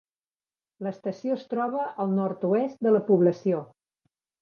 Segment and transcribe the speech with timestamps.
[0.87, 3.65] L'estació es troba al nord-oest de la població.